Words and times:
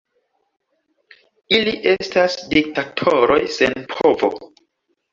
Ili 1.59 1.75
estas 1.93 2.39
diktatoroj 2.57 3.41
sen 3.61 3.81
povo. 3.97 4.35